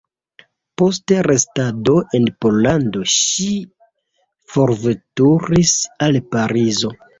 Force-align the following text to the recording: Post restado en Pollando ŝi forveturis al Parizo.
Post 0.81 1.13
restado 1.27 1.93
en 2.19 2.25
Pollando 2.45 3.05
ŝi 3.17 3.51
forveturis 4.57 5.77
al 6.09 6.21
Parizo. 6.35 6.95